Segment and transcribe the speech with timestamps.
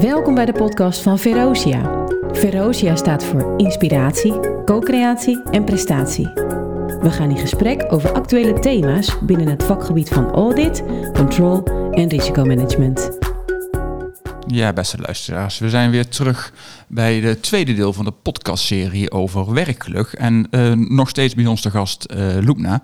[0.00, 2.06] Welkom bij de podcast van Verosia.
[2.32, 6.26] Verosia staat voor inspiratie, co-creatie en prestatie.
[7.00, 10.82] We gaan in gesprek over actuele thema's binnen het vakgebied van audit,
[11.12, 13.18] control en risicomanagement.
[14.46, 16.52] Ja, beste luisteraars, we zijn weer terug
[16.86, 20.12] bij de tweede deel van de podcastserie over werkgeluk.
[20.12, 22.82] En uh, nog steeds bij ons de gast uh, Loepna.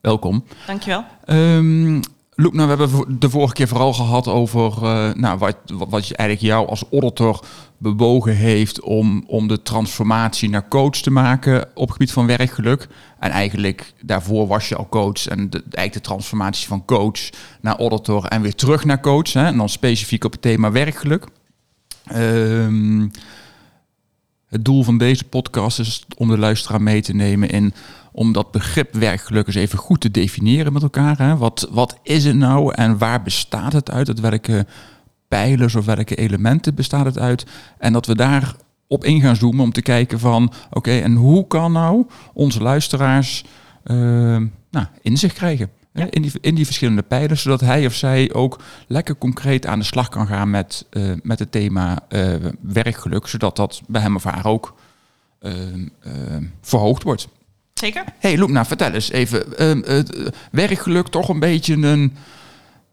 [0.00, 0.44] Welkom.
[0.66, 1.04] Dankjewel.
[1.26, 2.00] Um,
[2.40, 6.48] Loepna, we hebben de vorige keer vooral gehad over uh, nou, wat, wat je eigenlijk
[6.48, 7.44] jou als auditor
[7.78, 12.88] bewogen heeft om, om de transformatie naar coach te maken op het gebied van werkgeluk.
[13.18, 17.76] En eigenlijk daarvoor was je al coach en de, eigenlijk de transformatie van coach naar
[17.76, 19.32] auditor en weer terug naar coach.
[19.32, 21.26] Hè, en dan specifiek op het thema werkgeluk.
[22.14, 23.10] Um,
[24.48, 27.74] het doel van deze podcast is om de luisteraar mee te nemen in
[28.18, 31.18] om dat begrip werkgeluk eens even goed te definiëren met elkaar.
[31.18, 31.36] Hè.
[31.36, 34.08] Wat, wat is het nou en waar bestaat het uit?
[34.08, 34.66] Uit welke
[35.28, 37.46] pijlers of welke elementen bestaat het uit?
[37.78, 38.54] En dat we daar
[38.86, 43.44] op in gaan zoomen om te kijken van oké, en hoe kan nou onze luisteraars
[43.84, 43.96] uh,
[44.70, 45.70] nou, inzicht krijgen?
[46.10, 49.84] In, die, in die verschillende pijlers, zodat hij of zij ook lekker concreet aan de
[49.84, 54.24] slag kan gaan met, uh, met het thema uh, werkgeluk, zodat dat bij hem of
[54.24, 54.74] haar ook
[56.60, 57.28] verhoogd wordt.
[57.78, 58.04] Zeker.
[58.18, 60.04] hey, nou vertel eens even, ehm,
[60.50, 62.16] werkgeluk toch een beetje een,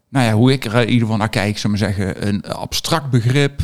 [0.08, 3.10] nou ja, hoe ik er in ieder geval naar kijk, zou maar zeggen, een abstract
[3.10, 3.60] begrip,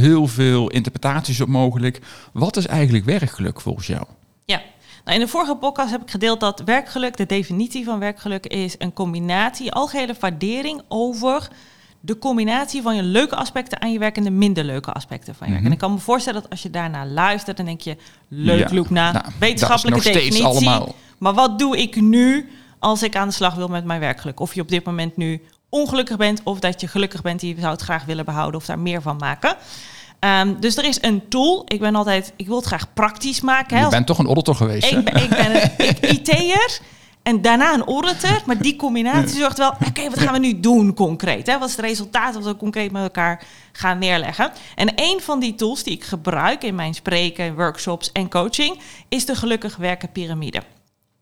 [0.00, 2.00] heel veel interpretaties op mogelijk.
[2.32, 4.04] Wat is eigenlijk werkgeluk volgens jou?
[4.44, 4.62] Ja,
[5.04, 8.74] nou, in de vorige podcast heb ik gedeeld dat werkgeluk, de definitie van werkgeluk is
[8.78, 11.48] een combinatie, algehele waardering over
[12.06, 15.46] de combinatie van je leuke aspecten aan je werk en de minder leuke aspecten van
[15.46, 15.64] je werk.
[15.64, 17.96] En ik kan me voorstellen dat als je daarna luistert, dan denk je,
[18.28, 18.82] leuk ja.
[18.88, 20.44] na, nou, wetenschappelijke definitie.
[20.44, 20.94] Allemaal.
[21.18, 24.40] Maar wat doe ik nu als ik aan de slag wil met mijn werkgeluk?
[24.40, 27.72] Of je op dit moment nu ongelukkig bent of dat je gelukkig bent, die zou
[27.72, 29.56] het graag willen behouden of daar meer van maken.
[30.20, 31.64] Um, dus er is een tool.
[31.66, 33.76] Ik ben altijd, ik wil het graag praktisch maken.
[33.76, 33.84] Hè.
[33.84, 34.92] Je bent toch een auditor geweest?
[34.92, 36.80] Ik, ben, ik ben een IT'er
[37.26, 38.42] en daarna een auditor.
[38.46, 41.46] Maar die combinatie zorgt wel, oké, wat gaan we nu doen concreet?
[41.46, 41.58] Hè?
[41.58, 43.42] Wat is het resultaat dat we concreet met elkaar
[43.72, 44.52] gaan neerleggen?
[44.74, 48.78] En een van die tools die ik gebruik in mijn spreken, workshops en coaching,
[49.08, 50.62] is de gelukkig werken piramide.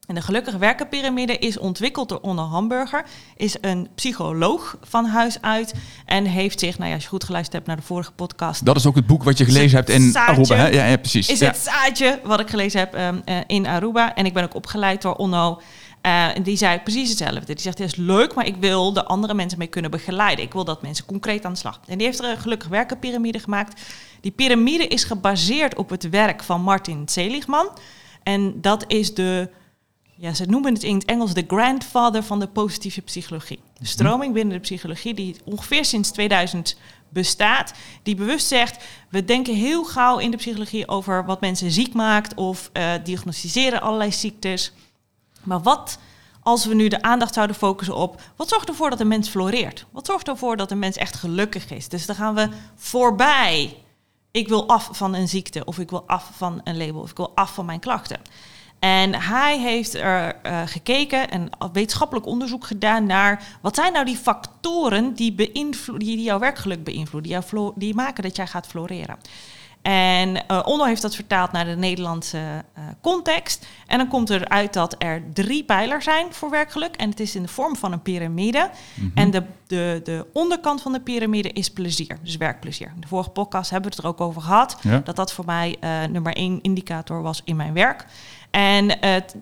[0.07, 3.05] En de gelukkig werken piramide is ontwikkeld door Onno Hamburger,
[3.37, 5.75] is een psycholoog van huis uit
[6.07, 8.65] en heeft zich, nou ja, als je goed geluisterd hebt naar de vorige podcast.
[8.65, 10.69] Dat is ook het boek wat je gelezen hebt in Aruba, hè?
[10.69, 11.29] Ja, ja, precies.
[11.29, 11.47] Is ja.
[11.47, 15.03] het zaadje wat ik gelezen heb um, uh, in Aruba en ik ben ook opgeleid
[15.03, 15.61] door Onno.
[16.05, 17.45] En die zei precies hetzelfde.
[17.45, 20.45] Die zegt, het is leuk, maar ik wil de andere mensen mee kunnen begeleiden.
[20.45, 21.81] Ik wil dat mensen concreet aan de slag.
[21.87, 23.83] En die heeft er een gelukkig werken piramide gemaakt.
[24.21, 27.69] Die piramide is gebaseerd op het werk van Martin Seligman.
[28.23, 29.51] En dat is de
[30.17, 33.61] ja, ze noemen het in het Engels de grandfather van de positieve psychologie.
[33.79, 36.77] De stroming binnen de psychologie die ongeveer sinds 2000
[37.09, 37.73] bestaat,
[38.03, 42.35] die bewust zegt, we denken heel gauw in de psychologie over wat mensen ziek maakt
[42.35, 44.73] of uh, diagnosticeren allerlei ziektes.
[45.44, 45.99] Maar wat
[46.43, 49.87] als we nu de aandacht zouden focussen op wat zorgt ervoor dat een mens floreert?
[49.91, 51.88] Wat zorgt ervoor dat een mens echt gelukkig is?
[51.88, 53.77] Dus dan gaan we voorbij.
[54.31, 57.16] Ik wil af van een ziekte of ik wil af van een label of ik
[57.16, 58.21] wil af van mijn klachten.
[58.78, 64.16] En hij heeft er uh, gekeken en wetenschappelijk onderzoek gedaan naar wat zijn nou die
[64.16, 69.19] factoren die, die, die jouw werkgeluk beïnvloeden, die, die maken dat jij gaat floreren.
[69.84, 73.67] En uh, Onno heeft dat vertaald naar de Nederlandse uh, context.
[73.87, 76.97] En dan komt eruit dat er drie pijlers zijn voor werkgeluk.
[76.97, 78.71] En het is in de vorm van een piramide.
[78.94, 79.12] -hmm.
[79.15, 82.93] En de, de, de onderkant van de piramide is plezier, dus werkplezier.
[82.94, 84.77] In de vorige podcast hebben we het er ook over gehad.
[84.81, 84.99] Ja.
[85.05, 88.06] Dat dat voor mij uh, nummer één indicator was in mijn werk.
[88.50, 89.37] En het,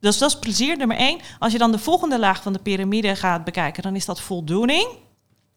[0.00, 1.20] dus dat is plezier, nummer één.
[1.38, 4.86] Als je dan de volgende laag van de piramide gaat bekijken, dan is dat voldoening.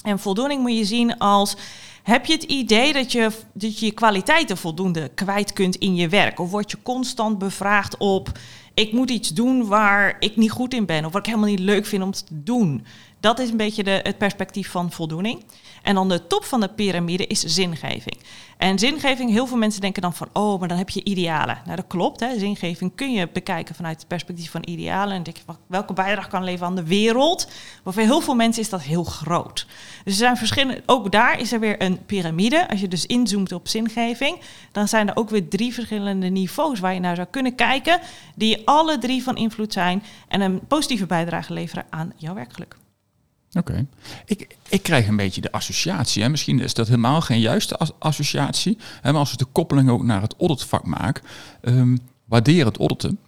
[0.03, 1.55] En voldoening moet je zien als...
[2.03, 6.39] Heb je het idee dat je, dat je kwaliteiten voldoende kwijt kunt in je werk?
[6.39, 8.31] Of word je constant bevraagd op...
[8.73, 11.05] ik moet iets doen waar ik niet goed in ben...
[11.05, 12.85] of wat ik helemaal niet leuk vind om te doen.
[13.19, 15.43] Dat is een beetje de, het perspectief van voldoening.
[15.87, 18.17] En dan de top van de piramide is zingeving.
[18.57, 21.61] En zingeving, heel veel mensen denken dan van, oh, maar dan heb je idealen.
[21.65, 22.19] Nou, dat klopt.
[22.19, 22.39] Hè.
[22.39, 25.15] Zingeving kun je bekijken vanuit het perspectief van idealen.
[25.15, 27.47] En denk je, welke bijdrage kan leveren aan de wereld?
[27.83, 29.65] Maar voor heel veel mensen is dat heel groot.
[30.03, 32.69] Dus er zijn verschillende, ook daar is er weer een piramide.
[32.69, 34.39] Als je dus inzoomt op zingeving,
[34.71, 37.99] dan zijn er ook weer drie verschillende niveaus waar je naar zou kunnen kijken,
[38.35, 42.75] die alle drie van invloed zijn en een positieve bijdrage leveren aan jouw werkgeluk.
[43.53, 43.71] Oké.
[43.71, 43.85] Okay.
[44.25, 46.29] Ik, ik krijg een beetje de associatie, hè?
[46.29, 49.11] misschien is dat helemaal geen juiste as associatie, hè?
[49.11, 51.23] maar als we de koppeling ook naar het auditvak maken,
[51.61, 53.19] um, waardeer het auditen.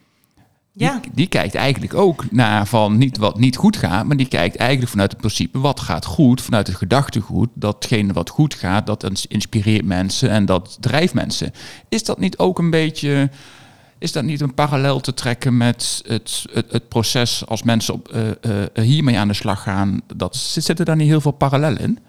[0.79, 0.99] Ja.
[1.01, 4.55] Die, die kijkt eigenlijk ook naar van niet wat niet goed gaat, maar die kijkt
[4.55, 7.49] eigenlijk vanuit het principe wat gaat goed, vanuit het gedachtegoed.
[7.53, 11.51] Datgene wat goed gaat, dat inspireert mensen en dat drijft mensen.
[11.89, 13.29] Is dat niet ook een beetje,
[13.99, 18.13] is dat niet een parallel te trekken met het, het, het proces als mensen op,
[18.13, 20.01] uh, uh, hiermee aan de slag gaan?
[20.15, 21.99] Dat, zitten daar niet heel veel parallellen in?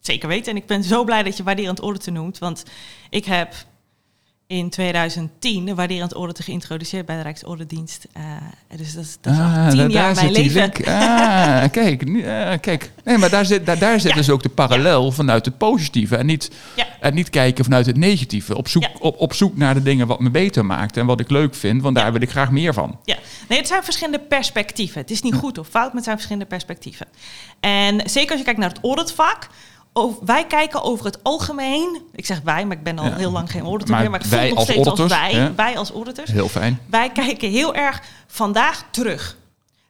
[0.00, 0.52] Zeker weten.
[0.52, 2.38] En ik ben zo blij dat je waarderend orde noemt.
[2.38, 2.64] Want
[3.10, 3.54] ik heb
[4.48, 8.06] in 2010 de waarderend orde geïntroduceerd bij de Rijksordendienst.
[8.16, 8.24] Uh,
[8.76, 10.72] dus dat, dat is ah, al tien jaar mijn leven.
[10.84, 12.92] Ah, kijk, uh, kijk.
[13.04, 16.16] Nee, maar daar zit, daar, daar zit dus ook de parallel vanuit het positieve.
[16.16, 16.86] En niet, ja.
[17.00, 18.56] en niet kijken vanuit het negatieve.
[18.56, 21.30] Op zoek, op, op zoek naar de dingen wat me beter maakt en wat ik
[21.30, 21.82] leuk vind.
[21.82, 22.98] Want daar wil ik graag meer van.
[23.04, 23.16] Ja,
[23.48, 25.00] nee, het zijn verschillende perspectieven.
[25.00, 27.06] Het is niet goed of fout, maar het zijn verschillende perspectieven.
[27.60, 28.80] En zeker als je kijkt naar het
[30.24, 32.02] wij kijken over het algemeen.
[32.12, 34.10] Ik zeg wij, maar ik ben al heel lang geen auditor meer.
[34.10, 35.52] Maar ik voel nog steeds als wij.
[35.56, 36.30] Wij als auditors.
[36.30, 36.80] Heel fijn.
[36.90, 39.36] Wij kijken heel erg vandaag terug.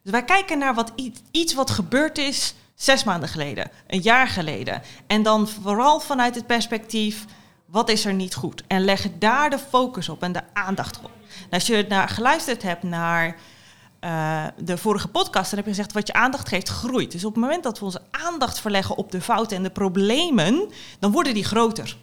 [0.03, 0.91] Dus wij kijken naar wat
[1.31, 4.81] iets wat gebeurd is zes maanden geleden, een jaar geleden.
[5.07, 7.25] En dan vooral vanuit het perspectief,
[7.65, 8.63] wat is er niet goed?
[8.67, 11.11] En leggen daar de focus op en de aandacht op.
[11.49, 13.35] als je naar, geluisterd hebt naar
[14.01, 17.11] uh, de vorige podcast, dan heb je gezegd wat je aandacht geeft groeit.
[17.11, 20.69] Dus op het moment dat we onze aandacht verleggen op de fouten en de problemen,
[20.99, 21.97] dan worden die groter.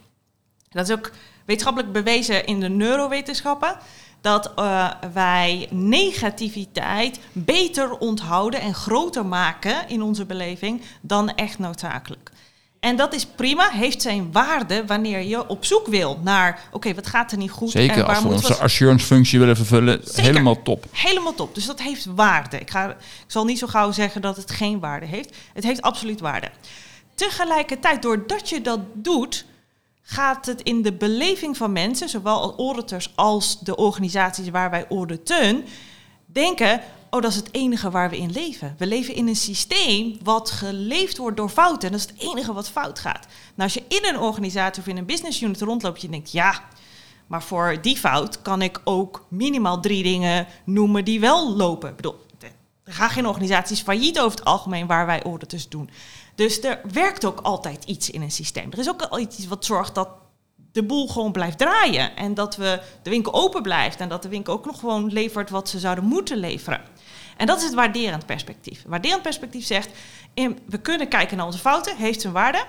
[0.69, 1.11] Dat is ook
[1.45, 3.77] wetenschappelijk bewezen in de neurowetenschappen.
[4.21, 12.31] Dat uh, wij negativiteit beter onthouden en groter maken in onze beleving dan echt noodzakelijk.
[12.79, 17.07] En dat is prima, heeft zijn waarde wanneer je op zoek wil naar, oké, wat
[17.07, 17.71] gaat er niet goed?
[17.71, 20.85] Zeker, en waar als we onze assurance functie willen vervullen, helemaal top.
[20.91, 22.59] Helemaal top, dus dat heeft waarde.
[22.59, 22.97] Ik, ga, ik
[23.27, 25.35] zal niet zo gauw zeggen dat het geen waarde heeft.
[25.53, 26.49] Het heeft absoluut waarde.
[27.15, 29.45] Tegelijkertijd, doordat je dat doet,
[30.01, 35.65] gaat het in de beleving van mensen, zowel auditors als de organisaties waar wij auditen,
[36.25, 36.81] denken,
[37.17, 38.75] oh, dat is het enige waar we in leven.
[38.77, 41.91] We leven in een systeem wat geleefd wordt door fouten.
[41.91, 43.25] En dat is het enige wat fout gaat.
[43.25, 46.63] Nou, als je in een organisatie of in een business unit rondloopt, je denkt, ja,
[47.27, 51.89] maar voor die fout kan ik ook minimaal drie dingen noemen die wel lopen.
[51.89, 52.15] Ik bedoel,
[52.83, 55.89] er gaan geen organisaties failliet over het algemeen waar wij auditors doen.
[56.35, 58.71] Dus er werkt ook altijd iets in een systeem.
[58.71, 60.09] Er is ook al iets wat zorgt dat
[60.71, 62.15] de boel gewoon blijft draaien.
[62.15, 63.99] En dat we de winkel open blijft.
[63.99, 66.81] En dat de winkel ook nog gewoon levert wat ze zouden moeten leveren.
[67.37, 68.83] En dat is het waarderend perspectief.
[68.87, 69.89] Waarderend perspectief zegt,
[70.65, 72.65] we kunnen kijken naar onze fouten, heeft zijn waarde.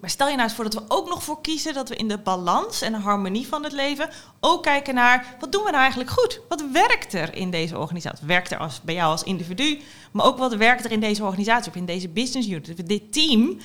[0.00, 2.08] Maar stel je nou eens voor dat we ook nog voor kiezen dat we in
[2.08, 4.08] de balans en de harmonie van het leven
[4.40, 6.40] ook kijken naar wat doen we nou eigenlijk goed?
[6.48, 8.26] Wat werkt er in deze organisatie?
[8.26, 9.80] Werkt er als, bij jou als individu,
[10.12, 13.58] maar ook wat werkt er in deze organisatie of in deze business unit, dit team?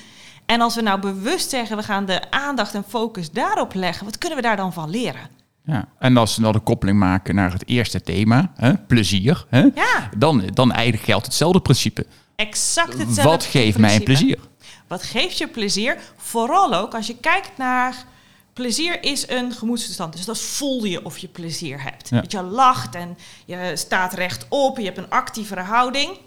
[0.45, 4.17] En als we nou bewust zeggen, we gaan de aandacht en focus daarop leggen, wat
[4.17, 5.40] kunnen we daar dan van leren?
[5.65, 9.59] Ja, en als we dan de koppeling maken naar het eerste thema, hè, plezier, hè,
[9.59, 10.09] ja.
[10.17, 12.05] dan, dan eigenlijk geldt hetzelfde principe.
[12.35, 14.39] Exact hetzelfde Wat geeft mij een plezier?
[14.87, 15.97] Wat geeft je plezier?
[16.17, 18.05] Vooral ook als je kijkt naar...
[18.53, 20.15] Plezier is een gemoedstoestand.
[20.15, 22.09] Dus dat voel je of je plezier hebt.
[22.09, 26.17] Dat je lacht en je staat rechtop, je hebt een actievere houding.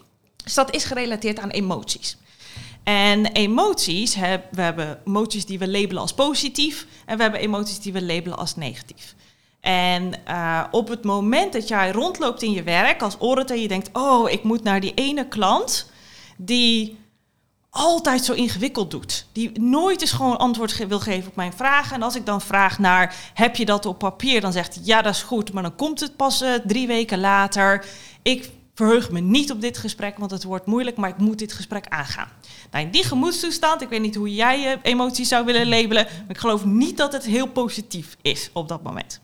[0.44, 2.16] Dus dat is gerelateerd aan emoties.
[2.82, 4.14] En emoties,
[4.50, 8.38] we hebben emoties die we labelen als positief en we hebben emoties die we labelen
[8.38, 9.14] als negatief.
[9.64, 13.90] En uh, op het moment dat jij rondloopt in je werk als auditor, je denkt,
[13.92, 15.90] oh, ik moet naar die ene klant
[16.36, 16.98] die
[17.70, 19.26] altijd zo ingewikkeld doet.
[19.32, 21.94] Die nooit eens gewoon antwoord wil geven op mijn vragen.
[21.94, 24.40] En als ik dan vraag naar, heb je dat op papier?
[24.40, 25.52] Dan zegt hij, ja, dat is goed.
[25.52, 27.86] Maar dan komt het pas uh, drie weken later.
[28.22, 31.52] Ik verheug me niet op dit gesprek, want het wordt moeilijk, maar ik moet dit
[31.52, 32.28] gesprek aangaan.
[32.70, 36.24] Nou, in die gemoedstoestand, ik weet niet hoe jij je emoties zou willen labelen, maar
[36.28, 39.20] ik geloof niet dat het heel positief is op dat moment.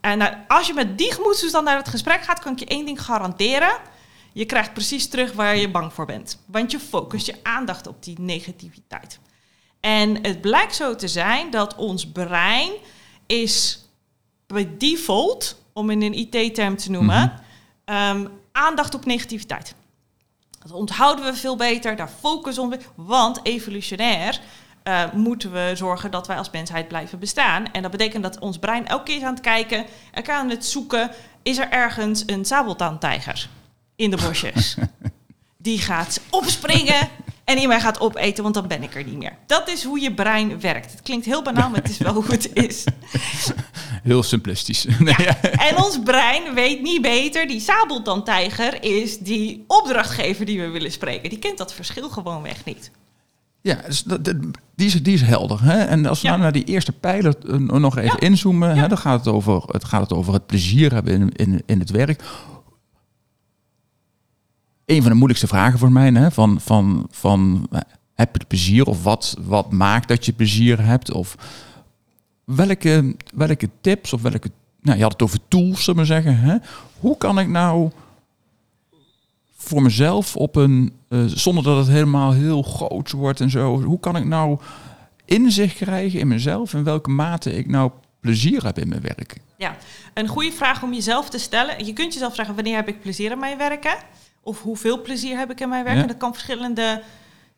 [0.00, 2.84] En nou, als je met die gemoedstoestand naar het gesprek gaat, kan ik je één
[2.84, 3.76] ding garanderen.
[4.32, 6.38] Je krijgt precies terug waar je bang voor bent.
[6.46, 9.18] Want je focust je aandacht op die negativiteit.
[9.80, 12.72] En het blijkt zo te zijn dat ons brein
[13.26, 13.84] is
[14.46, 17.42] bij default, om in een IT-term te noemen,
[17.86, 19.74] mm aandacht op negativiteit.
[20.62, 24.40] Dat onthouden we veel beter, daar focussen we, want evolutionair
[24.88, 27.72] uh, moeten we zorgen dat wij als mensheid blijven bestaan.
[27.72, 30.66] En dat betekent dat ons brein elke keer is aan het kijken, elkaar aan het
[30.66, 31.10] zoeken,
[31.42, 33.48] is er ergens een sabeltandtijger
[33.96, 34.76] in de bosjes.
[35.56, 37.08] Die gaat opspringen
[37.44, 39.36] en die mij gaat opeten, want dan ben ik er niet meer.
[39.46, 40.90] Dat is hoe je brein werkt.
[40.90, 42.84] Het klinkt heel banaal, maar het is wel hoe het is.
[44.02, 44.86] Heel simplistisch.
[45.04, 45.40] Ja.
[45.40, 47.46] En ons brein weet niet beter.
[47.46, 51.30] Die sabeltandtijger is die opdrachtgever die we willen spreken.
[51.30, 52.90] Die kent dat verschil gewoon weg niet.
[53.66, 54.24] Ja, dus dat,
[54.74, 55.62] die, is, die is helder.
[55.62, 55.78] Hè?
[55.78, 59.24] En als we nou naar die eerste pijler uh, nog even inzoomen, hè, dan gaat
[59.24, 62.22] het, over, het gaat het over het plezier hebben in, in, in het werk.
[64.84, 66.10] een van de moeilijkste vragen voor mij.
[66.10, 66.30] Hè?
[66.30, 67.80] Van, van, van, eh,
[68.14, 71.12] heb je plezier of wat, wat maakt dat je plezier hebt?
[71.12, 71.36] Of
[72.44, 74.50] welke, welke tips of welke...
[74.80, 76.38] Nou, je had het over tools, zullen we zeggen.
[76.38, 76.56] Hè?
[76.98, 77.90] Hoe kan ik nou
[79.66, 80.92] voor mezelf op een...
[81.08, 83.82] Uh, zonder dat het helemaal heel groot wordt en zo.
[83.82, 84.58] Hoe kan ik nou
[85.24, 86.74] inzicht krijgen in mezelf...
[86.74, 89.36] in welke mate ik nou plezier heb in mijn werk?
[89.56, 89.76] Ja,
[90.14, 91.84] een goede vraag om jezelf te stellen.
[91.84, 93.96] Je kunt jezelf vragen, wanneer heb ik plezier in mijn werken?
[94.42, 95.98] Of hoeveel plezier heb ik in mijn werk?
[95.98, 97.02] En dat kan verschillende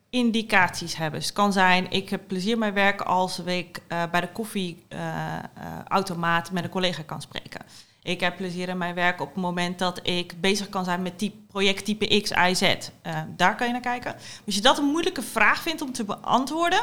[0.09, 1.19] indicaties hebben.
[1.19, 4.31] Dus het kan zijn, ik heb plezier in mijn werk als ik uh, bij de
[4.31, 7.61] koffieautomaat uh, met een collega kan spreken.
[8.09, 11.17] Ik heb plezier in mijn werk op het moment dat ik bezig kan zijn met
[11.17, 12.61] type, project type X, Y, Z.
[12.61, 14.15] Uh, daar kan je naar kijken.
[14.45, 16.79] Als je dat een moeilijke vraag vindt om te beantwoorden,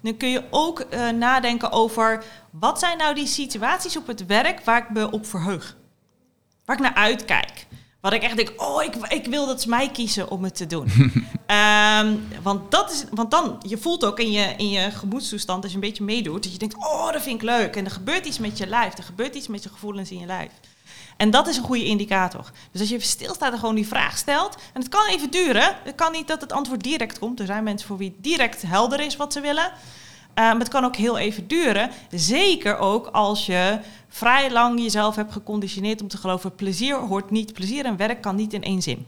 [0.00, 4.64] dan kun je ook uh, nadenken over wat zijn nou die situaties op het werk
[4.64, 5.76] waar ik me op verheug.
[6.64, 7.66] Waar ik naar uitkijk.
[8.00, 10.66] Wat ik echt denk, oh, ik, ik wil dat ze mij kiezen om het te
[10.66, 10.90] doen.
[12.00, 15.72] um, want, dat is, want dan, je voelt ook in je, in je gemoedstoestand, als
[15.72, 17.76] je een beetje meedoet, dat je denkt, oh, dat vind ik leuk.
[17.76, 20.26] En er gebeurt iets met je lijf, er gebeurt iets met je gevoelens in je
[20.26, 20.50] lijf.
[21.16, 22.50] En dat is een goede indicator.
[22.72, 25.76] Dus als je even stilstaat en gewoon die vraag stelt, en het kan even duren,
[25.84, 27.40] het kan niet dat het antwoord direct komt.
[27.40, 29.64] Er zijn mensen voor wie het direct helder is wat ze willen.
[30.38, 31.90] Uh, maar het kan ook heel even duren.
[32.10, 33.78] Zeker ook als je
[34.08, 38.36] vrij lang jezelf hebt geconditioneerd om te geloven: plezier hoort niet, plezier en werk kan
[38.36, 39.06] niet in één zin.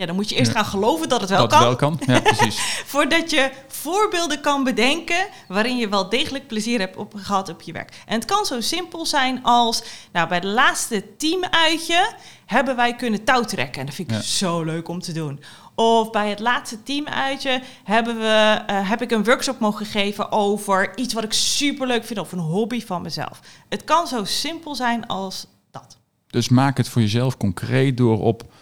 [0.00, 1.60] Ja, dan moet je eerst gaan geloven dat het wel dat kan.
[1.60, 2.60] wel kan, ja, precies.
[2.92, 7.72] Voordat je voorbeelden kan bedenken waarin je wel degelijk plezier hebt op, gehad op je
[7.72, 8.02] werk.
[8.06, 12.12] En het kan zo simpel zijn als, nou, bij de laatste teamuitje
[12.46, 13.80] hebben wij kunnen touwtrekken.
[13.80, 14.22] En dat vind ik ja.
[14.22, 15.40] zo leuk om te doen.
[15.80, 20.98] Of bij het laatste teamuitje hebben we, uh, heb ik een workshop mogen geven over
[20.98, 23.40] iets wat ik super leuk vind of een hobby van mezelf.
[23.68, 25.98] Het kan zo simpel zijn als dat.
[26.26, 28.52] Dus maak het voor jezelf concreet door op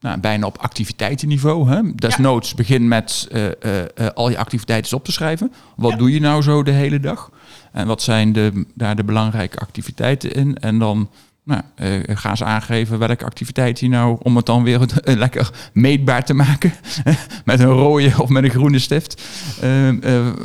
[0.00, 1.68] nou, bijna op activiteitenniveau.
[1.68, 1.94] Hè?
[1.94, 2.56] Desnoods ja.
[2.56, 3.50] begin met uh, uh,
[3.94, 5.52] uh, al je activiteiten op te schrijven.
[5.76, 5.96] Wat ja.
[5.96, 7.30] doe je nou zo de hele dag?
[7.72, 10.56] En wat zijn de, daar de belangrijke activiteiten in?
[10.56, 11.10] En dan
[11.44, 11.62] nou,
[12.06, 14.80] gaan ze aangeven welke activiteit je nou, om het dan weer
[15.24, 16.72] lekker meetbaar te maken,
[17.44, 19.22] met een rode of met een groene stift.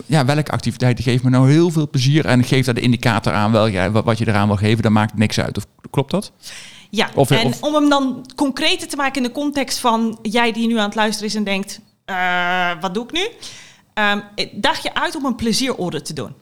[0.06, 3.52] ja, welke activiteiten geeft me nou heel veel plezier en geeft daar de indicator aan
[3.52, 5.58] wel, ja, wat je eraan wil geven, dan maakt niks uit.
[5.58, 6.32] Of klopt dat?
[6.90, 7.62] Ja, of, en of...
[7.62, 10.96] om hem dan concreter te maken in de context van jij die nu aan het
[10.96, 13.28] luisteren is en denkt, uh, wat doe ik nu?
[14.04, 16.34] Um, daag je uit om een plezierorde te doen.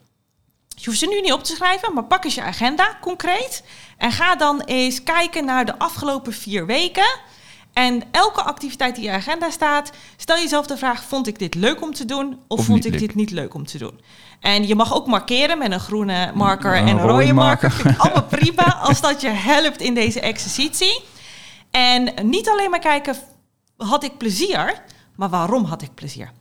[0.75, 3.63] Je hoeft ze nu niet op te schrijven, maar pak eens je agenda concreet.
[3.97, 7.19] En ga dan eens kijken naar de afgelopen vier weken.
[7.73, 11.55] En elke activiteit die in je agenda staat, stel jezelf de vraag: vond ik dit
[11.55, 12.99] leuk om te doen of, of vond ik leuk.
[12.99, 14.01] dit niet leuk om te doen?
[14.39, 17.71] En je mag ook markeren met een groene marker en een rode marker.
[17.71, 21.03] Vind ik allemaal prima als dat je helpt in deze exercitie.
[21.71, 23.15] En niet alleen maar kijken,
[23.77, 24.81] had ik plezier,
[25.15, 26.31] maar waarom had ik plezier?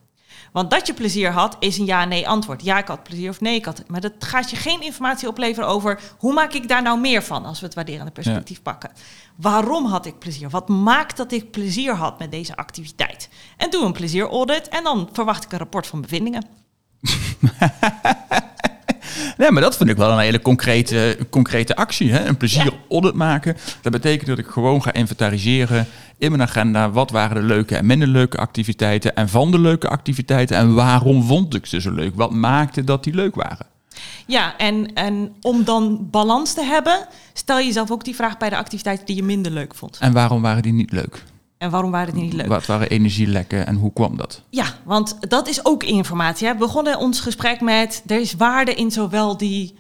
[0.54, 2.64] Want dat je plezier had, is een ja-nee antwoord.
[2.64, 3.82] Ja, ik had plezier of nee, ik had.
[3.86, 7.44] Maar dat gaat je geen informatie opleveren over hoe maak ik daar nou meer van
[7.44, 8.62] als we het waarderende perspectief ja.
[8.62, 8.90] pakken.
[9.36, 10.50] Waarom had ik plezier?
[10.50, 13.28] Wat maakt dat ik plezier had met deze activiteit?
[13.56, 16.46] En doe een plezieraudit en dan verwacht ik een rapport van bevindingen.
[19.38, 22.12] nee, maar dat vind ik wel een hele concrete, concrete actie.
[22.12, 22.26] Hè?
[22.26, 23.56] Een plezier audit maken.
[23.80, 25.86] Dat betekent dat ik gewoon ga inventariseren
[26.18, 26.90] in mijn agenda.
[26.90, 29.14] Wat waren de leuke en minder leuke activiteiten?
[29.16, 30.56] En van de leuke activiteiten.
[30.56, 32.14] En waarom vond ik ze zo leuk?
[32.14, 33.66] Wat maakte dat die leuk waren?
[34.26, 38.56] Ja, en, en om dan balans te hebben, stel jezelf ook die vraag bij de
[38.56, 39.98] activiteiten die je minder leuk vond.
[40.00, 41.24] En waarom waren die niet leuk?
[41.58, 42.46] En waarom waren die niet leuk?
[42.46, 44.42] Wat waren energielekken en hoe kwam dat?
[44.50, 46.46] Ja, want dat is ook informatie.
[46.46, 46.52] Hè.
[46.52, 48.02] We begonnen ons gesprek met...
[48.06, 49.74] er is waarde in zowel die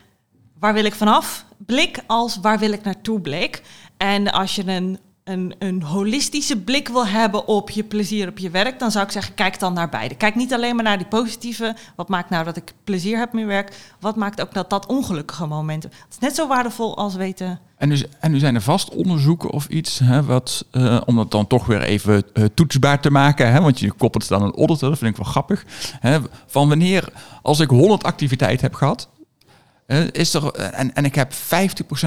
[0.58, 1.98] waar wil ik vanaf blik...
[2.06, 3.62] als waar wil ik naartoe blik.
[3.96, 8.50] En als je een, een, een holistische blik wil hebben op je plezier op je
[8.50, 8.78] werk...
[8.78, 10.14] dan zou ik zeggen, kijk dan naar beide.
[10.14, 11.76] Kijk niet alleen maar naar die positieve.
[11.96, 13.76] Wat maakt nou dat ik plezier heb met mijn werk?
[14.00, 15.90] Wat maakt ook dat dat ongelukkige momenten...
[15.90, 17.60] Het is net zo waardevol als weten...
[17.76, 21.30] En nu, en nu zijn er vast onderzoeken of iets, hè, wat, uh, om dat
[21.30, 24.88] dan toch weer even uh, toetsbaar te maken, hè, want je koppelt dan een auditor,
[24.88, 25.64] dat vind ik wel grappig.
[26.00, 27.08] Hè, van wanneer,
[27.42, 29.08] als ik 100 activiteiten heb gehad,
[29.86, 31.36] uh, is er, en, en ik heb 50%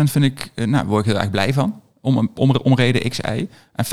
[0.04, 3.48] vind ik, nou, word ik heel erg blij van, om, om, om reden X, Y,
[3.76, 3.90] en 50%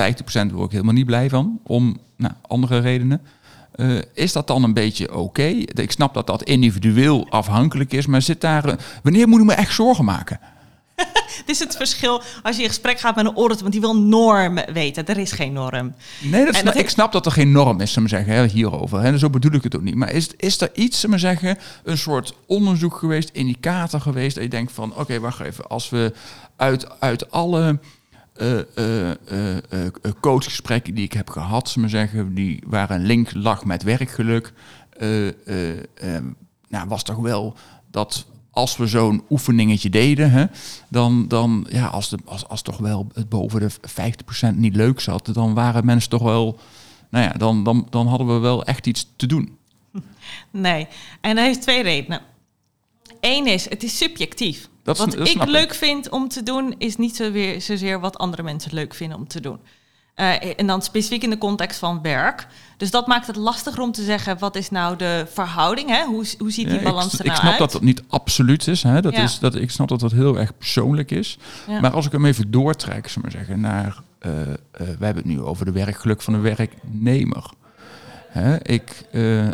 [0.52, 3.21] word ik helemaal niet blij van, om nou, andere redenen.
[3.76, 5.18] Uh, is dat dan een beetje oké?
[5.18, 5.68] Okay?
[5.75, 8.78] Ik snap dat dat individueel afhankelijk is, maar zit daar.
[9.02, 10.40] wanneer moet ik me echt zorgen maken?
[11.47, 13.97] Dit is het verschil als je in gesprek gaat met een auditor, want die wil
[13.97, 15.06] norm weten.
[15.06, 15.94] Er is geen norm.
[16.23, 19.00] Nee, dat, dat ik snap dat er geen norm is, zullen zeggen, hè, hierover.
[19.00, 19.18] Hè.
[19.18, 19.94] Zo bedoel ik het ook niet.
[19.94, 24.50] Maar is, is er iets, zullen zeggen, een soort onderzoek geweest, indicator geweest, dat je
[24.50, 26.12] denkt van, oké, okay, wacht even, als we
[26.56, 27.78] uit, uit alle
[28.40, 29.10] uh,
[30.20, 34.52] coachgesprekken die ik heb gehad, ze maar zeggen, die waren een link lag met werkgeluk.
[36.68, 37.56] nou, was toch wel
[37.90, 40.44] dat als we zo'n oefeningetje deden, hè,
[40.88, 43.70] dan, dan ja, als, de, als, als toch wel het boven de
[44.52, 46.58] 50% niet leuk zat, dan waren mensen toch wel,
[47.10, 49.58] nou ja, dan, dan, dan hadden we wel echt iets te doen.
[50.50, 50.86] Nee,
[51.20, 52.20] en dat heeft twee redenen.
[53.20, 54.68] Eén is, het is subjectief.
[54.84, 58.42] Dat wat ik leuk vind om te doen, is niet zo weer zozeer wat andere
[58.42, 59.58] mensen leuk vinden om te doen.
[60.16, 62.46] Uh, en dan specifiek in de context van werk.
[62.76, 65.88] Dus dat maakt het lastiger om te zeggen, wat is nou de verhouding?
[65.88, 66.04] Hè?
[66.04, 67.58] Hoe, hoe ziet die balans ik, er nou Ik snap uit?
[67.58, 68.82] dat het niet absoluut is.
[68.82, 69.00] Hè?
[69.00, 71.38] Dat is dat, ik snap dat dat heel erg persoonlijk is.
[71.80, 74.02] Maar als ik hem even doortrek, zeg maar zeggen, naar...
[74.26, 77.50] Uh, uh, we hebben het nu over de werkgeluk van de werknemer.
[78.28, 78.62] Hè?
[78.62, 79.06] Ik,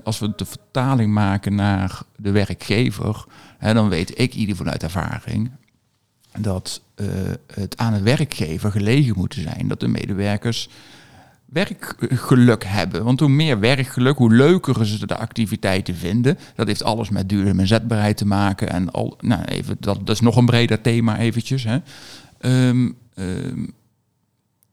[0.05, 3.25] als we de vertaling maken naar de werkgever...
[3.61, 5.51] Hè, dan weet ik ieder vanuit ervaring
[6.39, 7.09] dat uh,
[7.55, 10.69] het aan de werkgever gelegen moet zijn dat de medewerkers
[11.47, 13.05] werkgeluk hebben.
[13.05, 16.39] Want hoe meer werkgeluk, hoe leuker ze de activiteiten vinden.
[16.55, 18.69] Dat heeft alles met duurzaam zetbaarheid te maken.
[18.71, 21.65] En al, nou even, dat, dat is nog een breder thema eventjes.
[21.65, 21.79] Hè.
[22.69, 23.75] Um, um,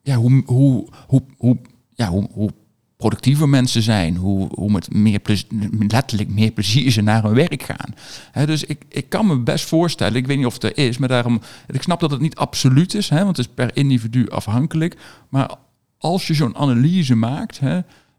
[0.02, 1.58] ja, hoe, hoe, hoe, hoe,
[1.94, 2.52] ja, hoe, hoe
[2.98, 5.48] productiever mensen zijn, hoe, hoe met meer plezier,
[5.88, 7.94] letterlijk meer plezier ze naar hun werk gaan.
[8.46, 11.10] dus ik, ik kan me best voorstellen, ik weet niet of het er is, maar
[11.10, 14.98] daarom, ik snap dat het niet absoluut is, hè, want het is per individu afhankelijk.
[15.30, 15.56] Maar
[15.98, 17.60] als je zo'n analyse maakt,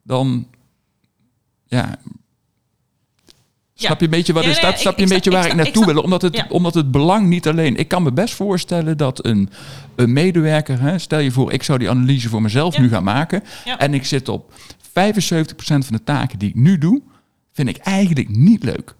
[0.02, 0.46] dan
[1.64, 1.98] ja,
[3.80, 4.78] Snap je een beetje wat is dat?
[4.78, 6.02] Snap je een beetje waar ik, naartoe wil?
[6.02, 7.76] Omdat het, omdat het belang niet alleen.
[7.76, 9.50] Ik kan me best voorstellen dat een,
[9.96, 13.42] een medewerker, hè, stel je voor, ik zou die analyse voor mezelf nu gaan maken.
[13.78, 14.52] En ik zit op 75%
[15.58, 17.02] van de taken die ik nu doe,
[17.52, 18.94] vind ik eigenlijk niet leuk.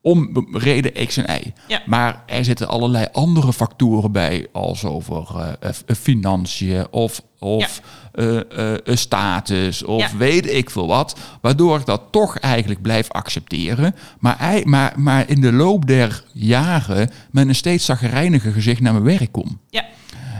[0.00, 1.52] Om reden X en Y.
[1.86, 7.80] Maar er zitten allerlei andere factoren bij, als over uh, financiën of, of
[8.18, 11.18] uh, status of weet ik veel wat.
[11.40, 13.94] Waardoor ik dat toch eigenlijk blijf accepteren.
[14.18, 19.18] Maar, maar, maar in de loop der jaren met een steeds zagrijniger gezicht naar mijn
[19.18, 19.58] werk kom.
[19.70, 19.84] Ja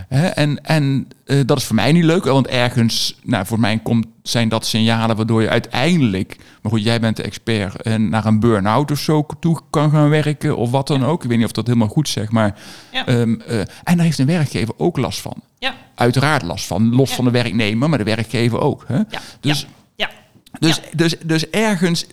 [0.08, 4.06] en en uh, dat is voor mij niet leuk, want ergens, nou, voor mij komt,
[4.22, 8.40] zijn dat signalen waardoor je uiteindelijk, maar goed, jij bent de expert, en naar een
[8.40, 11.22] burn-out of zo toe kan gaan werken of wat dan ook.
[11.22, 12.58] Ik weet niet of dat helemaal goed zeg, maar.
[12.92, 13.08] Ja.
[13.08, 15.34] Um, uh, en daar heeft een werkgever ook last van.
[15.58, 15.74] Ja.
[15.94, 18.84] Uiteraard last van, los van de werknemer, maar de werkgever ook.
[18.86, 18.96] Hè?
[18.96, 19.20] Ja.
[19.40, 20.10] Dus, ja.
[20.58, 22.06] Dus, dus, dus ergens,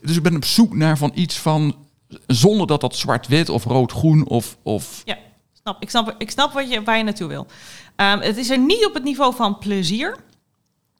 [0.00, 1.76] dus ik ben op zoek naar van iets van,
[2.26, 4.56] zonder dat dat zwart-wit of rood-groen of.
[4.62, 5.16] of ja
[5.62, 7.46] snap, ik, snap, ik snap wat je, waar je naartoe wil.
[7.96, 10.16] Um, het is er niet op het niveau van plezier.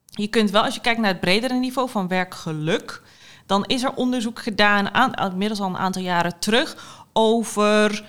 [0.05, 3.01] Je kunt wel, als je kijkt naar het bredere niveau van werkgeluk,
[3.45, 6.75] dan is er onderzoek gedaan, aan, inmiddels al een aantal jaren terug,
[7.13, 8.05] over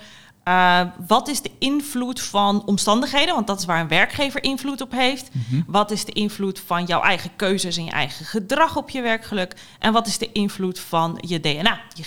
[0.47, 4.91] uh, wat is de invloed van omstandigheden, want dat is waar een werkgever invloed op
[4.91, 5.29] heeft.
[5.33, 5.63] Mm -hmm.
[5.67, 9.53] Wat is de invloed van jouw eigen keuzes en je eigen gedrag op je werkgeluk?
[9.79, 12.03] En wat is de invloed van je DNA, je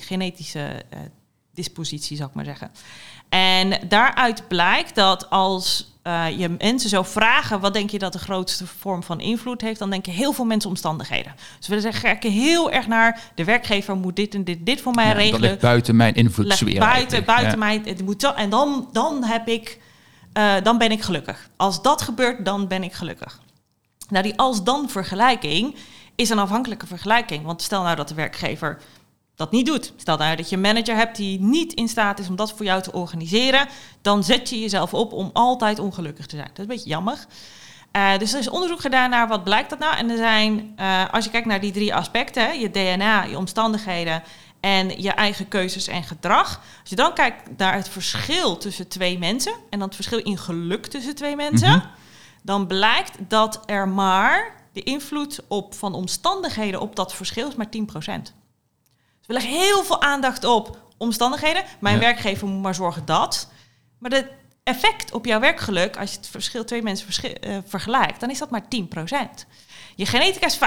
[0.00, 1.00] genetische uh,
[1.60, 2.70] dispositie, zou ik maar zeggen.
[3.28, 7.60] En daaruit blijkt dat als uh, je mensen zou vragen...
[7.60, 9.78] wat denk je dat de grootste vorm van invloed heeft...
[9.78, 11.34] dan denken heel veel mensen omstandigheden.
[11.58, 13.20] Dus we zeggen kijken heel erg naar...
[13.34, 15.40] de werkgever moet dit en dit, dit voor mij ja, regelen.
[15.40, 16.78] Dat ligt buiten mijn invloedssfeer.
[16.78, 17.56] Buiten, buiten ja.
[17.56, 17.82] mijn...
[17.84, 19.80] Het moet zo, en dan, dan, heb ik,
[20.38, 21.48] uh, dan ben ik gelukkig.
[21.56, 23.40] Als dat gebeurt, dan ben ik gelukkig.
[24.08, 25.76] Nou, die als-dan vergelijking
[26.14, 27.44] is een afhankelijke vergelijking.
[27.44, 28.80] Want stel nou dat de werkgever
[29.40, 29.92] dat niet doet.
[29.96, 32.64] Stel nou dat je een manager hebt die niet in staat is om dat voor
[32.64, 33.68] jou te organiseren,
[34.02, 36.48] dan zet je jezelf op om altijd ongelukkig te zijn.
[36.48, 37.26] Dat is een beetje jammer.
[37.96, 39.96] Uh, dus er is onderzoek gedaan naar wat blijkt dat nou.
[39.96, 44.22] En er zijn, uh, als je kijkt naar die drie aspecten, je DNA, je omstandigheden
[44.60, 46.60] en je eigen keuzes en gedrag.
[46.80, 50.38] Als je dan kijkt naar het verschil tussen twee mensen en dan het verschil in
[50.38, 51.90] geluk tussen twee mensen, mm -hmm.
[52.42, 57.68] dan blijkt dat er maar de invloed op van omstandigheden op dat verschil is maar
[58.30, 58.39] 10%.
[59.30, 61.64] We leggen heel veel aandacht op omstandigheden.
[61.80, 62.00] Mijn ja.
[62.00, 63.50] werkgever moet maar zorgen dat.
[63.98, 64.26] Maar het
[64.62, 68.50] effect op jouw werkgeluk, als je het verschil twee mensen uh, vergelijkt, dan is dat
[68.50, 68.66] maar 10%.
[69.96, 70.60] Je genetica is 50%.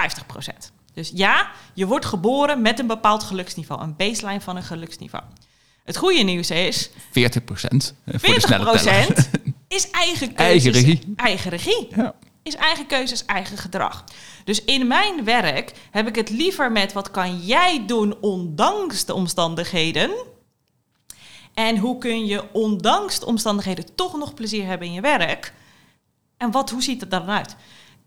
[0.94, 5.24] Dus ja, je wordt geboren met een bepaald geluksniveau, een baseline van een geluksniveau.
[5.84, 6.90] Het goede nieuws is...
[6.90, 6.92] 40%.
[6.92, 6.94] 40%
[9.68, 11.14] is eigen keuzes, Eigen regie.
[11.16, 11.88] Eigen regie.
[11.96, 12.16] Ja.
[12.44, 14.04] Is eigen keuzes, eigen gedrag.
[14.44, 19.14] Dus in mijn werk heb ik het liever met wat kan jij doen ondanks de
[19.14, 20.12] omstandigheden.
[21.54, 25.54] En hoe kun je ondanks de omstandigheden toch nog plezier hebben in je werk?
[26.38, 27.56] En wat, hoe ziet het dan uit?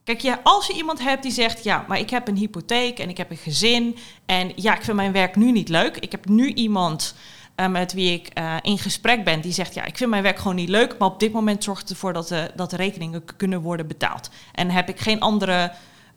[0.04, 3.08] Kijk, ja, als je iemand hebt die zegt, ja, maar ik heb een hypotheek en
[3.08, 3.96] ik heb een gezin
[4.26, 5.96] en ja, ik vind mijn werk nu niet leuk.
[5.96, 7.14] Ik heb nu iemand
[7.56, 10.38] eh, met wie ik eh, in gesprek ben, die zegt: Ja, ik vind mijn werk
[10.38, 13.24] gewoon niet leuk, maar op dit moment zorgt het ervoor dat de, dat de rekeningen
[13.36, 14.30] kunnen worden betaald.
[14.52, 15.72] En heb ik geen andere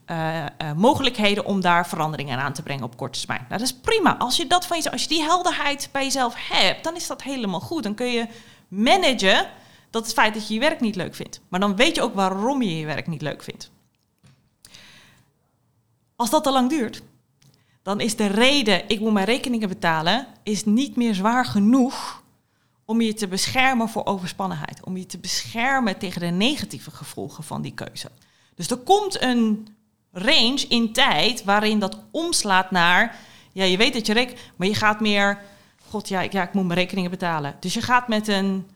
[0.09, 3.45] eh, eh, mogelijkheden om daar veranderingen aan te brengen op korte termijn.
[3.47, 4.17] Nou, dat is prima.
[4.17, 7.23] Als je dat van jezelf, als je die helderheid bij jezelf hebt, dan is dat
[7.23, 7.83] helemaal goed.
[7.83, 8.27] Dan kun je
[8.67, 9.47] managen
[9.89, 11.41] dat het feit dat je je werk niet leuk vindt.
[11.47, 13.71] Maar dan weet je ook waarom je je werk niet leuk vindt.
[16.15, 17.01] Als dat te lang duurt,
[17.89, 22.23] dan is de reden ik moet mijn rekeningen betalen, is niet meer zwaar genoeg
[22.85, 24.83] om je te beschermen voor overspannenheid.
[24.83, 28.11] Om je te beschermen tegen de negatieve gevolgen van die keuze.
[28.55, 29.67] Dus er komt een
[30.11, 33.15] range in tijd waarin dat omslaat naar,
[33.51, 35.41] ja, je weet dat je rek, maar je gaat meer,
[35.85, 37.55] god ja ik, ja, ik moet mijn rekeningen betalen.
[37.59, 38.67] Dus je gaat met een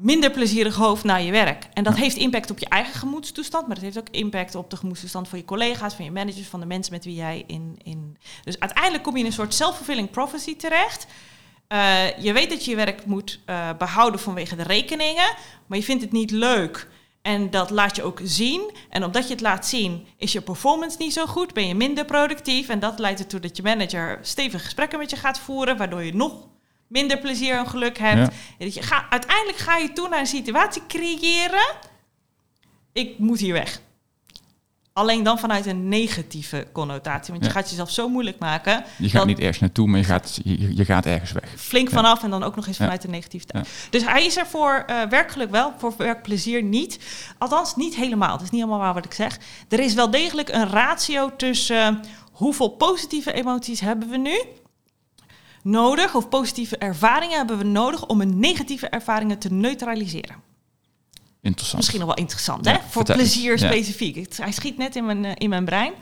[0.00, 1.68] minder plezierig hoofd naar je werk.
[1.72, 4.76] En dat heeft impact op je eigen gemoedstoestand, maar dat heeft ook impact op de
[4.76, 7.78] gemoedstoestand van je collega's, van je managers, van de mensen met wie jij in.
[7.82, 8.16] in...
[8.44, 11.06] Dus uiteindelijk kom je in een soort self-fulfilling prophecy terecht.
[11.68, 15.34] Uh, je weet dat je je werk moet uh, behouden vanwege de rekeningen,
[15.66, 16.88] maar je vindt het niet leuk.
[17.22, 18.70] En dat laat je ook zien.
[18.88, 22.04] En omdat je het laat zien, is je performance niet zo goed, ben je minder
[22.04, 22.68] productief.
[22.68, 26.14] En dat leidt ertoe dat je manager stevige gesprekken met je gaat voeren, waardoor je
[26.14, 26.48] nog
[26.90, 28.32] minder plezier en geluk hebt.
[28.58, 28.64] Ja.
[28.64, 31.74] Dat je ga, uiteindelijk ga je toe naar een situatie creëren.
[32.92, 33.80] Ik moet hier weg.
[34.92, 37.32] Alleen dan vanuit een negatieve connotatie.
[37.32, 38.84] Want je gaat jezelf zo moeilijk maken.
[38.98, 41.54] Je gaat niet ergens naartoe, maar je gaat, je, je gaat ergens weg.
[41.56, 41.94] Flink ja.
[41.94, 43.68] vanaf en dan ook nog eens vanuit de negativiteit.
[43.90, 46.98] Dus hij is er voor uh, werkgeluk wel, voor werkplezier niet.
[47.38, 48.32] Althans, niet helemaal.
[48.32, 49.38] Dat is niet helemaal waar wat ik zeg.
[49.68, 54.42] Er is wel degelijk een ratio tussen uh, hoeveel positieve emoties hebben we nu
[55.62, 60.36] nodig, of positieve ervaringen hebben we nodig om een negatieve ervaringen te neutraliseren.
[61.42, 61.76] Interessant.
[61.76, 62.78] Misschien nog wel interessant, ja, hè?
[62.88, 63.66] Voor plezier ja.
[63.66, 64.36] specifiek.
[64.36, 65.92] Hij schiet net in mijn, uh, in mijn brein.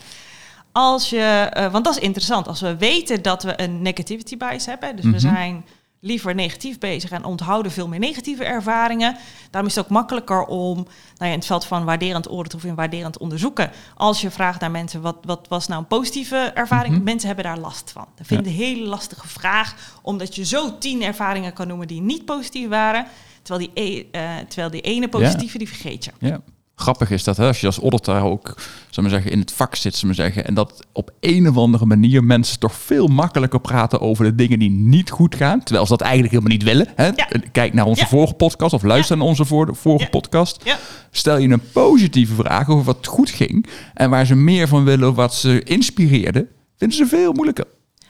[0.73, 4.67] Als je, uh, want dat is interessant, als we weten dat we een negativity bias
[4.67, 5.21] hebben, dus mm -hmm.
[5.21, 5.65] we zijn
[6.01, 9.17] liever negatief bezig en onthouden veel meer negatieve ervaringen.
[9.51, 10.87] Daarom is het ook makkelijker om nou
[11.19, 13.71] ja, in het veld van waarderend audit of in waarderend onderzoeken.
[13.95, 17.05] Als je vraagt naar mensen wat, wat was nou een positieve ervaring, mm -hmm.
[17.05, 18.07] mensen hebben daar last van.
[18.15, 18.53] Dat vind ik ja.
[18.53, 23.07] een hele lastige vraag, omdat je zo tien ervaringen kan noemen die niet positief waren.
[23.43, 25.59] Terwijl die, e uh, terwijl die ene positieve, ja.
[25.59, 26.11] die vergeet je.
[26.19, 26.41] Ja.
[26.81, 28.55] Grappig is dat hè, als je als auditor ook
[28.91, 31.87] zal maar zeggen, in het vak zit, maar zeggen, en dat op een of andere
[31.87, 35.97] manier mensen toch veel makkelijker praten over de dingen die niet goed gaan, terwijl ze
[35.97, 36.87] dat eigenlijk helemaal niet willen.
[36.95, 37.07] Hè?
[37.07, 37.29] Ja.
[37.53, 38.09] Kijk naar onze ja.
[38.09, 40.65] vorige podcast of luister naar onze vorige podcast.
[41.11, 45.15] Stel je een positieve vraag over wat goed ging en waar ze meer van willen,
[45.15, 47.67] wat ze inspireerde, vinden ze veel moeilijker.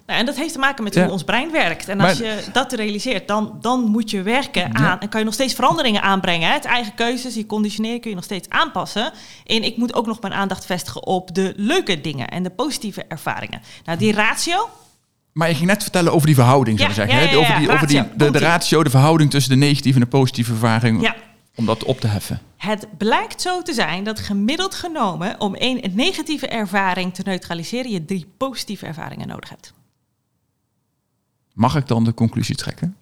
[0.08, 1.10] Nou, en dat heeft te maken met hoe ja.
[1.10, 1.88] ons brein werkt.
[1.88, 4.72] En als maar, je dat realiseert, dan, dan moet je werken ja.
[4.72, 5.00] aan...
[5.00, 6.48] en kan je nog steeds veranderingen aanbrengen.
[6.48, 6.54] Hè?
[6.54, 9.12] Het eigen keuzes, die conditioneren kun je nog steeds aanpassen.
[9.46, 12.28] En ik moet ook nog mijn aandacht vestigen op de leuke dingen...
[12.28, 13.60] en de positieve ervaringen.
[13.84, 14.68] Nou, die ratio...
[15.32, 17.18] Maar je ging net vertellen over die verhouding, zou je zeggen.
[17.18, 17.36] Hè?
[17.36, 20.52] Over, die, over die, de, de ratio, de verhouding tussen de negatieve en de positieve
[20.52, 21.02] ervaring...
[21.02, 21.14] Ja.
[21.54, 22.40] om dat op te heffen.
[22.56, 25.40] Het blijkt zo te zijn dat gemiddeld genomen...
[25.40, 27.90] om één negatieve ervaring te neutraliseren...
[27.90, 29.76] je drie positieve ervaringen nodig hebt.
[31.58, 32.96] Mag ik dan de conclusie trekken?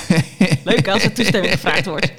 [0.64, 2.12] Leuk als er toestemming gevraagd wordt.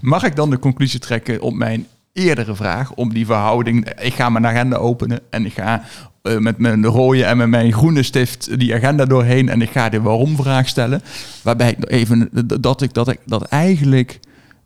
[0.00, 3.90] Mag ik dan de conclusie trekken op mijn eerdere vraag om die verhouding.
[4.00, 5.84] Ik ga mijn agenda openen en ik ga
[6.22, 9.88] uh, met mijn rode en met mijn groene stift die agenda doorheen en ik ga
[9.88, 11.02] de waarom-vraag stellen.
[11.42, 12.28] Waarbij ik even
[12.60, 14.20] dat ik dat ik dat eigenlijk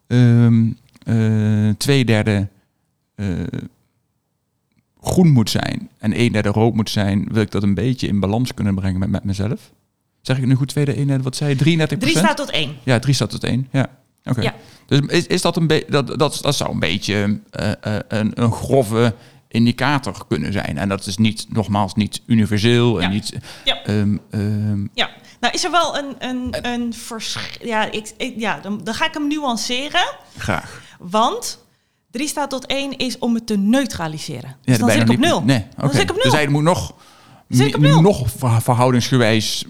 [0.07, 2.49] um, uh, twee derde
[3.17, 3.27] uh,
[5.01, 8.21] groen moet zijn en een derde rood moet zijn, wil ik dat een beetje in
[8.21, 9.73] balans kunnen brengen met, met mezelf.
[10.23, 11.57] Zeg ik nu goed tweede, een derde, wat zei je?
[11.57, 12.77] 33 Drie staat tot één.
[12.85, 13.69] Ja, drie staat tot één.
[13.73, 13.99] Ja.
[14.25, 14.31] Oké.
[14.31, 14.45] Okay.
[14.45, 14.55] Ja.
[14.87, 18.43] Dus is, is dat een beetje, dat, dat, dat zou een beetje uh, uh, een,
[18.43, 19.15] een grove
[19.49, 20.79] indicator kunnen zijn.
[20.79, 23.15] En dat is niet, nogmaals, niet universeel en ja.
[23.15, 23.37] niet...
[23.65, 23.87] Ja.
[23.87, 25.11] Um, um, ja.
[25.41, 27.67] Nou, is er wel een, een, een verschil...
[27.69, 30.15] Ja, ik, ik, ja dan, dan ga ik hem nuanceren.
[30.37, 30.83] Graag.
[30.99, 31.69] Want...
[32.11, 34.57] 3 staat tot 1 is om het te neutraliseren.
[34.65, 35.43] Dus ja, dan zit ik op 0.
[35.43, 35.69] Nee, okay.
[35.77, 36.33] Dan zit ik op 0.
[36.33, 36.95] Dus moet nog,
[38.03, 39.65] nog verhoudingsgewijs...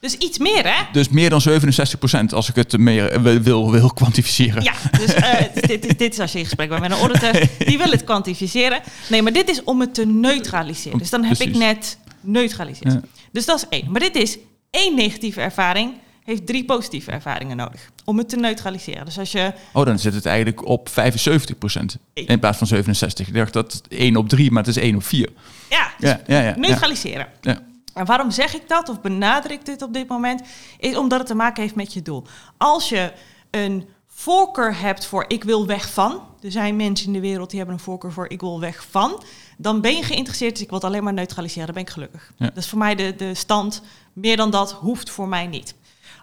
[0.00, 0.82] Dus iets meer, hè?
[0.92, 4.62] Dus meer dan 67 procent, als ik het meer wil, wil, wil kwantificeren.
[4.62, 5.34] Ja, dus uh,
[5.68, 8.80] dit, dit is als je in gesprek bent met een auditor, die wil het kwantificeren.
[9.08, 10.98] Nee, maar dit is om het te neutraliseren.
[10.98, 11.54] Dus dan heb Precies.
[11.54, 12.92] ik net neutraliseerd.
[12.92, 13.00] Ja.
[13.32, 13.90] Dus dat is één.
[13.90, 14.38] Maar dit is
[14.70, 15.92] één negatieve ervaring
[16.28, 19.04] heeft drie positieve ervaringen nodig om het te neutraliseren.
[19.04, 19.52] Dus als je...
[19.72, 23.28] Oh, dan zit het eigenlijk op 75 procent in plaats van 67.
[23.28, 25.28] Ik dacht dat het 1 op 3, maar het is 1 op 4.
[25.70, 27.26] Ja, dus ja, ja, ja neutraliseren.
[27.40, 27.60] Ja.
[27.94, 30.42] En waarom zeg ik dat of benadruk dit op dit moment?
[30.78, 32.24] Is omdat het te maken heeft met je doel.
[32.56, 33.12] Als je
[33.50, 36.22] een voorkeur hebt voor ik wil weg van.
[36.42, 39.22] Er zijn mensen in de wereld die hebben een voorkeur voor ik wil weg van.
[39.56, 41.66] Dan ben je geïnteresseerd, dus ik wil het alleen maar neutraliseren.
[41.66, 42.32] Dan ben ik gelukkig.
[42.36, 42.46] Ja.
[42.46, 45.74] Dat is voor mij de, de stand Meer dan dat hoeft voor mij niet.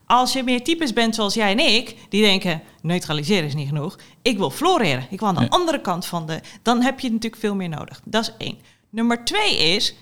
[0.07, 3.97] Als je meer types bent zoals jij en ik, die denken: neutraliseren is niet genoeg.
[4.21, 5.07] Ik wil floreren.
[5.09, 5.47] Ik wil aan de Ja.
[5.47, 6.39] andere kant van de.
[6.61, 8.01] Dan heb je natuurlijk veel meer nodig.
[8.03, 8.57] Dat is één.
[8.89, 9.95] Nummer twee is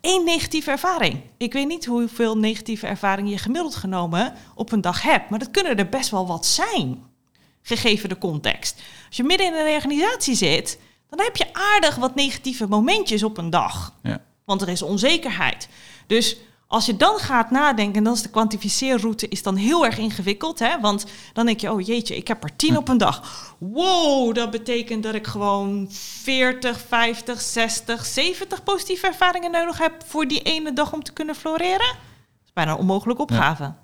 [0.00, 1.20] één negatieve ervaring.
[1.36, 5.50] Ik weet niet hoeveel negatieve ervaringen je gemiddeld genomen op een dag hebt, maar dat
[5.50, 7.02] kunnen er best wel wat zijn,
[7.62, 8.82] gegeven de context.
[9.08, 13.38] Als je midden in een organisatie zit, dan heb je aardig wat negatieve momentjes op
[13.38, 13.94] een dag.
[14.02, 14.22] Ja.
[14.44, 15.68] Want er is onzekerheid.
[16.06, 16.36] Dus
[16.70, 20.58] als je dan gaat nadenken, en dan is de kwantificeerroute is dan heel erg ingewikkeld.
[20.58, 20.80] Hè?
[20.80, 23.22] Want dan denk je, oh jeetje, ik heb er tien op een dag.
[23.58, 30.28] Wow, dat betekent dat ik gewoon 40, 50, 60, 70 positieve ervaringen nodig heb voor
[30.28, 31.78] die ene dag om te kunnen floreren.
[31.78, 33.74] Dat is bijna een onmogelijke opgave.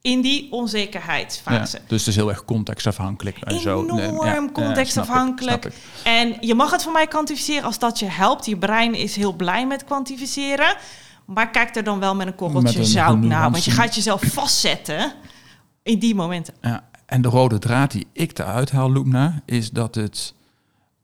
[0.00, 1.76] In die onzekerheidsfase.
[1.76, 3.38] Ja, dus het is heel erg contextafhankelijk.
[3.38, 3.82] En zo.
[3.82, 5.64] Enorm Nee, ja, contextafhankelijk.
[5.64, 5.72] ik,
[6.04, 8.46] En je mag het van mij kwantificeren als dat je helpt.
[8.46, 10.76] Je brein is heel blij met kwantificeren.
[11.26, 13.28] Maar kijk er dan wel met een korreltje Met een zout naar.
[13.28, 13.50] nuance.
[13.50, 15.12] Want je gaat jezelf vastzetten
[15.82, 16.54] in die momenten.
[16.60, 20.34] Ja, en de rode draad die ik eruit haal, Loepna, is dat het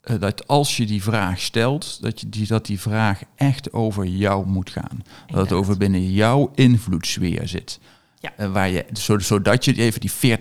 [0.00, 4.04] eh, dat als je die vraag stelt, dat, je die, dat die vraag echt over
[4.06, 5.04] jou moet gaan.
[5.26, 7.78] Dat het over binnen jouw invloedssfeer zit.
[8.20, 8.32] Ja.
[8.36, 10.38] Eh, waar je, zo- zodat je even die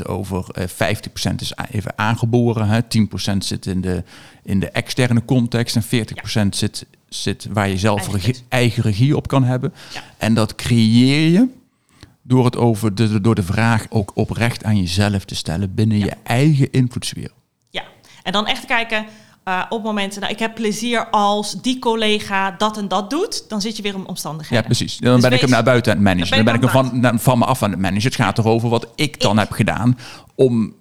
[0.00, 0.64] 40% over eh
[1.30, 2.68] 50% is even aangeboren.
[2.68, 4.04] Hè, 10% zit in de,
[4.42, 5.82] in de externe context en
[6.44, 9.74] 40% zit, zit waar je zelf Eigen regie- eigen regie op kan hebben.
[9.94, 10.02] Ja.
[10.18, 11.46] En dat creëer je
[12.22, 16.04] door het over de, door de vraag ook oprecht aan jezelf te stellen binnen Ja.
[16.04, 17.30] je eigen invloedssfeer.
[17.70, 17.82] Ja,
[18.22, 19.06] en dan echt kijken
[19.44, 23.60] eh, op momenten, nou, ik heb plezier als die collega dat en dat doet, dan
[23.60, 24.64] zit je weer in Ja, omstandigheden.
[24.64, 24.96] precies.
[24.96, 26.28] Dan Dus ben ik hem naar buiten aan het managen.
[26.36, 28.04] Dan Dan ben ben je ik hem van, van me af aan het managen.
[28.04, 29.38] Het gaat erover wat ik dan Ik.
[29.38, 29.98] heb gedaan
[30.34, 30.74] om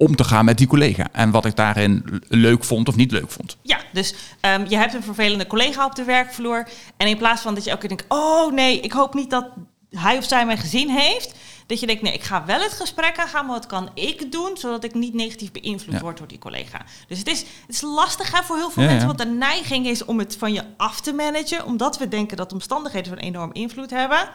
[0.00, 1.08] om te gaan met die collega.
[1.12, 3.56] En wat ik daarin leuk vond of niet leuk vond.
[3.62, 6.68] Ja, dus ehm, je hebt een vervelende collega op de werkvloer.
[6.96, 9.46] En in plaats van dat je elke keer denkt: oh nee, ik hoop niet dat
[9.90, 11.34] hij of zij mij gezien heeft.
[11.66, 14.50] Dat je denkt: nee, ik ga wel het gesprek aangaan, maar wat kan ik doen
[14.56, 16.00] zodat ik niet negatief beïnvloed Ja.
[16.00, 16.80] word door die collega?
[17.08, 19.14] Dus het is, het is lastig hè, voor heel veel Ja, mensen, ja.
[19.16, 22.52] want de neiging is om het van je af te managen, omdat we denken dat
[22.52, 24.28] omstandigheden zo'n enorm invloed hebben.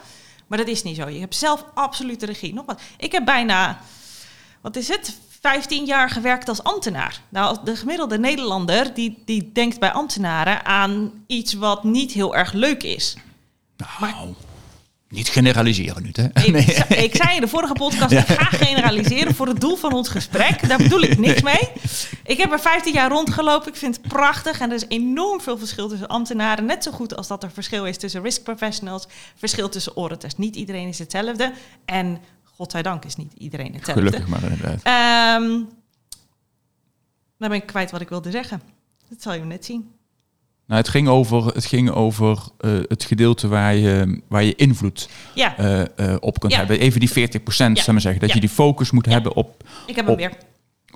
[0.48, 1.10] Maar dat is niet zo.
[1.10, 2.54] Je hebt zelf absolute regie.
[2.54, 3.80] Nogmaals, ik heb bijna,
[4.62, 5.18] wat is het,
[5.48, 7.22] 15 jaar gewerkt als ambtenaar.
[7.30, 12.54] Nou, de gemiddelde Nederlander die, die denkt bij ambtenaren aan iets wat niet heel erg
[12.54, 13.18] leuk is.
[13.78, 14.34] Nou,
[15.10, 16.44] niet generaliseren nu, hè?
[16.44, 19.94] Ik, ze- ik zei in de vorige podcast, ik ga generaliseren voor het doel van
[19.94, 20.68] ons gesprek.
[20.68, 21.70] Daar bedoel ik niks mee.
[22.26, 23.68] Ik heb er 15 jaar rondgelopen.
[23.68, 24.60] Ik vind het prachtig.
[24.60, 26.66] En er is enorm veel verschil tussen ambtenaren.
[26.66, 29.08] Net zo goed als dat er verschil is tussen risk professionals.
[29.36, 30.36] Verschil tussen auditors.
[30.38, 31.52] Niet iedereen is hetzelfde.
[31.86, 32.20] En
[32.56, 34.04] godzijdank is niet iedereen hetzelfde.
[34.04, 34.82] Gelukkig maar inderdaad.
[34.84, 35.62] Ehm
[37.38, 38.62] dan ben ik kwijt wat ik wilde zeggen.
[39.10, 39.92] Dat zal je net zien.
[40.68, 45.10] Nou, het ging over, het, ging over eh, het gedeelte waar je, waar je invloed
[45.36, 46.58] Ja, eh, eh, op kunt Ja.
[46.58, 46.80] hebben.
[46.80, 47.92] Even die 40 procent, Ja.
[47.92, 48.22] maar zeggen.
[48.22, 50.34] Dat je die focus moet hebben op, ik heb hem op- weer.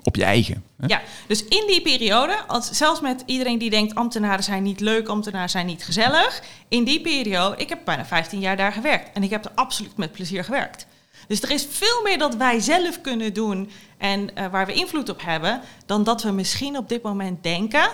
[0.02, 0.64] op je eigen.
[0.76, 0.86] Hè?
[0.86, 5.08] Ja, dus in die periode, als, zelfs met iedereen die denkt ambtenaren zijn niet leuk,
[5.08, 6.42] ambtenaren zijn niet gezellig.
[6.68, 9.10] In die periode, ik heb bijna 15 jaar daar gewerkt.
[9.12, 10.86] En ik heb er absoluut met plezier gewerkt.
[11.28, 15.08] Dus er is veel meer dat wij zelf kunnen doen en eh, waar we invloed
[15.08, 17.88] op hebben, dan dat we misschien op dit moment denken.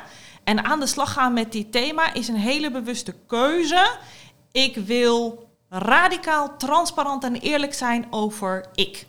[0.44, 3.96] En aan de slag gaan met dit thema is een hele bewuste keuze.
[4.52, 9.06] Ik wil radicaal, transparant en eerlijk zijn over ik.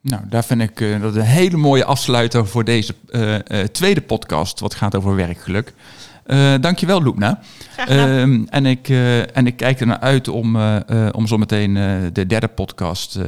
[0.00, 4.60] Nou, daar vind ik eh, dat een hele mooie afsluiter voor deze eh, tweede podcast,
[4.60, 5.72] wat gaat over werkgeluk.
[6.24, 7.40] Eh dankjewel, Loepna.
[7.76, 8.08] Gedaan.
[8.08, 11.74] Ehm, en, ik, eh, en ik kijk er naar uit om, eh, om zometeen
[12.12, 13.18] de derde podcast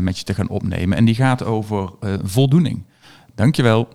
[0.00, 0.96] met je te gaan opnemen.
[0.96, 1.90] En die gaat over
[2.22, 2.84] voldoening.
[3.34, 3.88] Dankjewel.